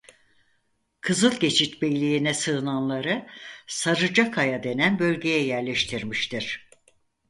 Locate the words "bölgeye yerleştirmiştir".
4.99-6.69